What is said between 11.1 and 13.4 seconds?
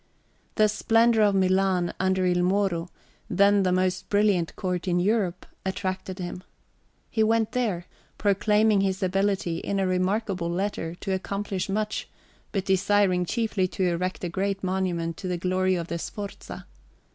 accomplish much, but desiring